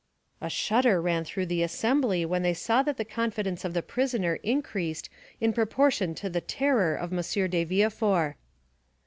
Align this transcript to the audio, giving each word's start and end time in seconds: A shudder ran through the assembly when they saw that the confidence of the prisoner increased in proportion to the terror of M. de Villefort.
A 0.41 0.49
shudder 0.49 0.99
ran 0.99 1.23
through 1.25 1.45
the 1.45 1.61
assembly 1.61 2.25
when 2.25 2.41
they 2.41 2.55
saw 2.55 2.81
that 2.81 2.97
the 2.97 3.05
confidence 3.05 3.63
of 3.63 3.75
the 3.75 3.83
prisoner 3.83 4.39
increased 4.41 5.11
in 5.39 5.53
proportion 5.53 6.15
to 6.15 6.27
the 6.27 6.41
terror 6.41 6.95
of 6.95 7.13
M. 7.13 7.21
de 7.51 7.63
Villefort. 7.63 8.35